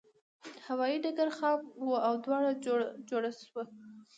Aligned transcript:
هوایي 0.67 0.97
ډګر 1.03 1.29
خام 1.37 1.59
و 1.87 1.89
او 2.07 2.13
دوړه 2.23 2.51
جوړه 3.09 3.31
شوه. 3.49 3.63